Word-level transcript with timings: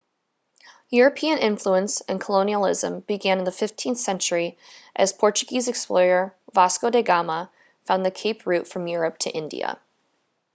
european 0.89 1.37
influence 1.37 2.01
and 2.09 2.19
colonialism 2.19 3.01
began 3.01 3.37
in 3.37 3.43
the 3.43 3.51
15th 3.51 3.97
century 3.97 4.57
as 4.95 5.13
portuguese 5.13 5.67
explorer 5.67 6.33
vasco 6.55 6.89
da 6.89 7.03
gama 7.03 7.51
found 7.85 8.03
the 8.03 8.09
cape 8.09 8.47
route 8.47 8.67
from 8.67 8.87
europe 8.87 9.19
to 9.19 9.29
india 9.29 9.79